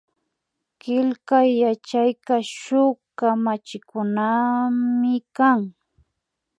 [0.81, 5.59] Killkay yachayka shuk kamachikunamikan